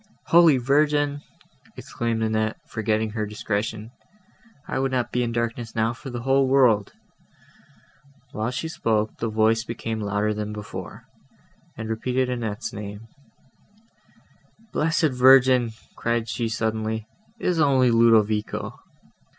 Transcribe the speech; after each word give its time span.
"Holy 0.29 0.57
Virgin!" 0.57 1.21
exclaimed 1.77 2.23
Annette, 2.23 2.57
forgetting 2.65 3.11
her 3.11 3.27
discretion, 3.27 3.91
"I 4.67 4.79
would 4.79 4.91
not 4.91 5.11
be 5.11 5.21
in 5.21 5.31
darkness 5.31 5.75
now 5.75 5.93
for 5.93 6.09
the 6.09 6.23
whole 6.23 6.47
world." 6.47 6.93
While 8.31 8.49
she 8.49 8.67
spoke, 8.67 9.15
the 9.19 9.29
voice 9.29 9.63
became 9.63 9.99
louder 10.01 10.33
than 10.33 10.53
before, 10.53 11.03
and 11.77 11.87
repeated 11.87 12.31
Annette's 12.31 12.73
name; 12.73 13.09
"Blessed 14.73 15.11
Virgin!" 15.13 15.73
cried 15.95 16.27
she 16.27 16.49
suddenly, 16.49 17.05
"it 17.37 17.45
is 17.45 17.59
only 17.59 17.91
Ludovico." 17.91 18.79